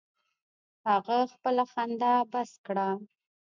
هغه 0.89 1.17
خپله 1.33 1.63
خندا 1.71 2.13
بس 2.31 2.51
کړه. 2.65 2.89